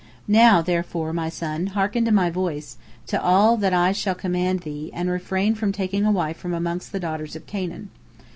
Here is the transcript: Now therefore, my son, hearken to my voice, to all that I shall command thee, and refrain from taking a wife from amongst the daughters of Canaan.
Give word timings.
Now 0.27 0.63
therefore, 0.63 1.13
my 1.13 1.29
son, 1.29 1.67
hearken 1.77 2.05
to 2.05 2.11
my 2.11 2.31
voice, 2.31 2.77
to 3.05 3.21
all 3.21 3.55
that 3.57 3.71
I 3.71 3.91
shall 3.91 4.15
command 4.15 4.61
thee, 4.61 4.89
and 4.95 5.11
refrain 5.11 5.53
from 5.53 5.71
taking 5.71 6.05
a 6.07 6.11
wife 6.11 6.37
from 6.37 6.55
amongst 6.55 6.91
the 6.91 6.99
daughters 6.99 7.35
of 7.35 7.45
Canaan. 7.45 7.91